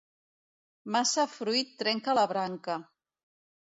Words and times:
Massa 0.95 1.27
fruit 1.35 1.79
trenca 1.85 2.19
la 2.23 2.29
branca. 2.35 2.83